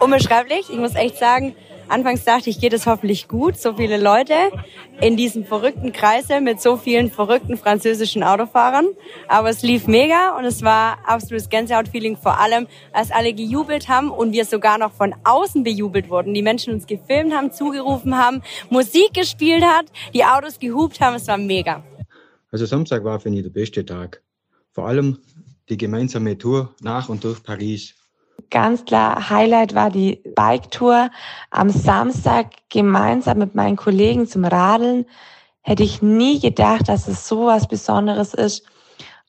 [0.00, 0.68] unbeschreiblich.
[0.70, 1.54] Ich muss echt sagen,
[1.88, 4.34] Anfangs dachte ich, geht es hoffentlich gut, so viele Leute
[5.00, 8.86] in diesem verrückten Kreisel mit so vielen verrückten französischen Autofahrern.
[9.28, 14.10] Aber es lief mega und es war absolutes Gänsehaut-Feeling, vor allem, als alle gejubelt haben
[14.10, 16.34] und wir sogar noch von außen bejubelt wurden.
[16.34, 21.16] Die Menschen uns gefilmt haben, zugerufen haben, Musik gespielt hat, die Autos gehupt haben.
[21.16, 21.84] Es war mega.
[22.50, 24.22] Also Samstag war für mich der beste Tag.
[24.72, 25.18] Vor allem
[25.68, 27.94] die gemeinsame Tour nach und durch Paris.
[28.50, 31.10] Ganz klar, Highlight war die Bike-Tour
[31.50, 35.06] am Samstag gemeinsam mit meinen Kollegen zum Radeln.
[35.62, 38.64] Hätte ich nie gedacht, dass es so was Besonderes ist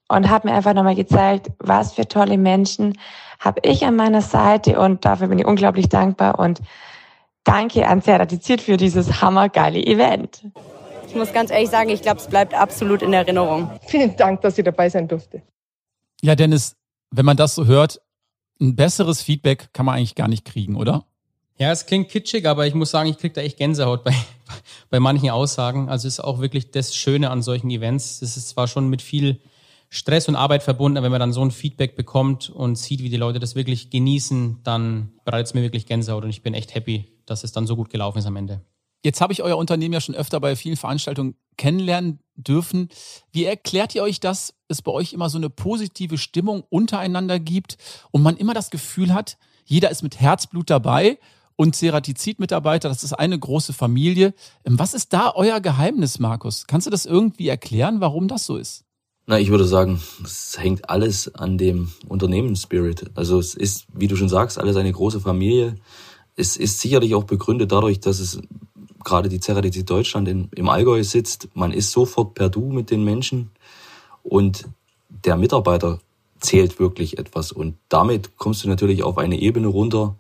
[0.08, 2.98] und habe mir einfach nochmal gezeigt, was für tolle Menschen
[3.40, 6.60] habe ich an meiner Seite und dafür bin ich unglaublich dankbar und
[7.44, 10.42] danke an Zeratiziert für dieses hammergeile Event.
[11.08, 13.72] Ich muss ganz ehrlich sagen, ich glaube, es bleibt absolut in Erinnerung.
[13.88, 15.42] Vielen Dank, dass ich dabei sein durfte.
[16.22, 16.76] Ja, Dennis,
[17.12, 18.02] wenn man das so hört,
[18.60, 21.06] ein besseres Feedback kann man eigentlich gar nicht kriegen, oder?
[21.60, 24.14] Ja, es klingt kitschig, aber ich muss sagen, ich kriege da echt Gänsehaut bei,
[24.90, 25.90] bei manchen Aussagen.
[25.90, 28.22] Also ist auch wirklich das Schöne an solchen Events.
[28.22, 29.42] Es ist zwar schon mit viel
[29.90, 33.10] Stress und Arbeit verbunden, aber wenn man dann so ein Feedback bekommt und sieht, wie
[33.10, 36.76] die Leute das wirklich genießen, dann bereitet es mir wirklich Gänsehaut und ich bin echt
[36.76, 38.62] happy, dass es dann so gut gelaufen ist am Ende.
[39.04, 42.90] Jetzt habe ich euer Unternehmen ja schon öfter bei vielen Veranstaltungen kennenlernen dürfen.
[43.32, 47.78] Wie erklärt ihr euch das, es bei euch immer so eine positive Stimmung untereinander gibt
[48.12, 51.20] und man immer das Gefühl hat, jeder ist mit Herzblut dabei
[51.58, 54.34] und Ceratizid-Mitarbeiter, das ist eine große Familie.
[54.64, 56.68] Ähm, was ist da euer Geheimnis, Markus?
[56.68, 58.86] Kannst du das irgendwie erklären, warum das so ist?
[59.26, 63.12] Na, ich würde sagen, es hängt alles an dem Unternehmensspirit.
[63.16, 65.76] Also es ist, wie du schon sagst, alles eine große Familie.
[66.38, 68.40] Es ist sicherlich auch begründet dadurch, dass es
[69.08, 71.48] gerade die Ceratizid Deutschland in, im Allgäu sitzt.
[71.54, 73.52] Man ist sofort per Du mit den Menschen
[74.22, 74.68] und
[75.10, 76.00] der Mitarbeiter
[76.40, 77.52] zählt wirklich etwas.
[77.52, 80.18] Und damit kommst du natürlich auf eine Ebene runter,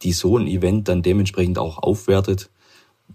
[0.00, 2.50] die so ein Event dann dementsprechend auch aufwertet,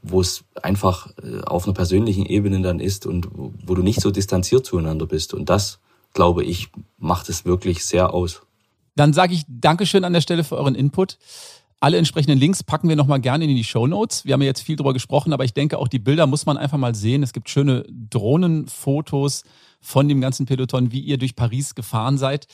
[0.03, 4.11] wo es einfach äh, auf einer persönlichen Ebene dann ist und wo du nicht so
[4.11, 5.33] distanziert zueinander bist.
[5.33, 5.79] Und das,
[6.13, 8.43] glaube ich, macht es wirklich sehr aus.
[8.95, 11.17] Dann sage ich Dankeschön an der Stelle für euren Input.
[11.79, 14.25] Alle entsprechenden Links packen wir nochmal gerne in die Show Notes.
[14.25, 16.57] Wir haben ja jetzt viel drüber gesprochen, aber ich denke, auch die Bilder muss man
[16.57, 17.21] einfach mal sehen.
[17.21, 19.43] Es gibt schöne Drohnenfotos
[19.79, 22.47] von dem ganzen Peloton, wie ihr durch Paris gefahren seid.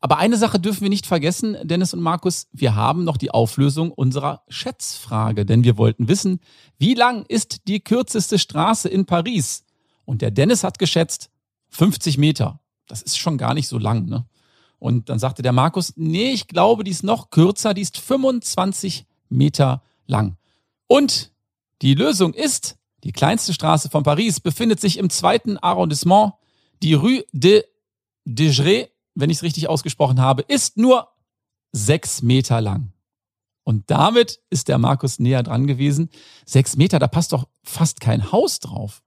[0.00, 2.48] Aber eine Sache dürfen wir nicht vergessen, Dennis und Markus.
[2.52, 6.40] Wir haben noch die Auflösung unserer Schätzfrage, denn wir wollten wissen,
[6.78, 9.64] wie lang ist die kürzeste Straße in Paris?
[10.04, 11.30] Und der Dennis hat geschätzt
[11.70, 12.60] 50 Meter.
[12.88, 14.26] Das ist schon gar nicht so lang, ne?
[14.78, 19.06] Und dann sagte der Markus, nee, ich glaube, die ist noch kürzer, die ist 25
[19.28, 20.36] Meter lang.
[20.86, 21.32] Und
[21.82, 26.34] die Lösung ist, die kleinste Straße von Paris befindet sich im zweiten Arrondissement.
[26.82, 27.64] Die Rue de
[28.26, 31.08] Degré, wenn ich es richtig ausgesprochen habe, ist nur
[31.72, 32.92] sechs Meter lang.
[33.64, 36.08] Und damit ist der Markus näher dran gewesen.
[36.44, 39.02] Sechs Meter, da passt doch fast kein Haus drauf.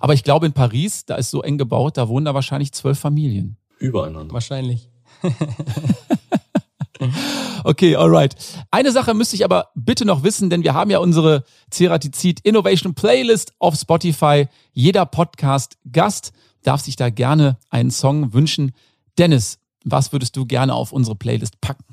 [0.00, 2.98] Aber ich glaube, in Paris, da ist so eng gebaut, da wohnen da wahrscheinlich zwölf
[2.98, 3.56] Familien.
[3.78, 4.32] Übereinander.
[4.32, 4.90] Wahrscheinlich.
[7.64, 8.34] okay, alright.
[8.70, 12.94] Eine Sache müsste ich aber bitte noch wissen, denn wir haben ja unsere Ceratizid Innovation
[12.94, 14.48] Playlist auf Spotify.
[14.72, 16.32] Jeder Podcast-Gast
[16.62, 18.72] darf sich da gerne einen Song wünschen.
[19.18, 21.84] Dennis, was würdest du gerne auf unsere Playlist packen?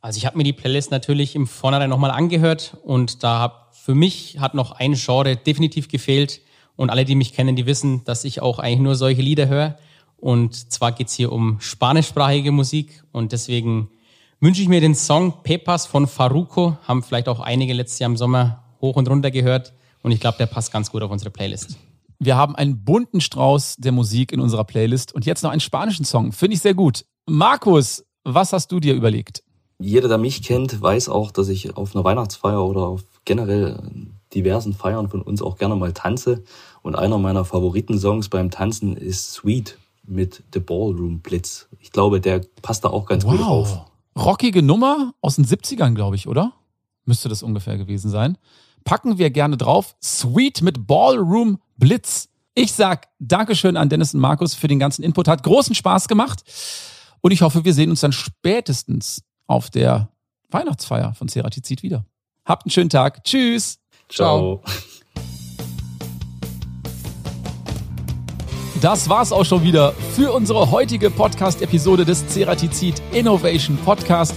[0.00, 3.94] Also ich habe mir die Playlist natürlich im Vornherein nochmal angehört und da hab, für
[3.94, 6.40] mich hat noch ein Genre definitiv gefehlt
[6.76, 9.76] und alle, die mich kennen, die wissen, dass ich auch eigentlich nur solche Lieder höre.
[10.20, 13.88] Und zwar geht's hier um spanischsprachige Musik und deswegen
[14.40, 16.76] wünsche ich mir den Song Pepas von Faruco.
[16.86, 20.38] Haben vielleicht auch einige letztes Jahr im Sommer hoch und runter gehört und ich glaube,
[20.38, 21.76] der passt ganz gut auf unsere Playlist.
[22.18, 26.04] Wir haben einen bunten Strauß der Musik in unserer Playlist und jetzt noch einen spanischen
[26.04, 26.32] Song.
[26.32, 27.04] Finde ich sehr gut.
[27.26, 29.44] Markus, was hast du dir überlegt?
[29.78, 33.80] Jeder, der mich kennt, weiß auch, dass ich auf einer Weihnachtsfeier oder auf generell
[34.34, 36.42] diversen Feiern von uns auch gerne mal tanze.
[36.82, 41.68] Und einer meiner Favoriten-Songs beim Tanzen ist Sweet mit The Ballroom Blitz.
[41.80, 43.32] Ich glaube, der passt da auch ganz wow.
[43.32, 43.84] gut auf.
[44.16, 46.52] Rockige Nummer aus den 70ern, glaube ich, oder?
[47.04, 48.36] Müsste das ungefähr gewesen sein.
[48.84, 49.96] Packen wir gerne drauf.
[50.02, 52.28] Sweet mit Ballroom Blitz.
[52.54, 55.28] Ich sag Dankeschön an Dennis und Markus für den ganzen Input.
[55.28, 56.42] Hat großen Spaß gemacht.
[57.20, 60.08] Und ich hoffe, wir sehen uns dann spätestens auf der
[60.50, 62.04] Weihnachtsfeier von Ceratizid wieder.
[62.44, 63.24] Habt einen schönen Tag.
[63.24, 63.78] Tschüss.
[64.08, 64.62] Ciao.
[68.80, 74.34] Das war's auch schon wieder für unsere heutige Podcast-Episode des Ceratizid Innovation Podcast.